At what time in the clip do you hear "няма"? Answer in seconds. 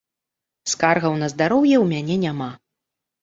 2.27-2.49